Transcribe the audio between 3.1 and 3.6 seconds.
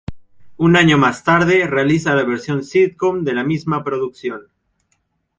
de la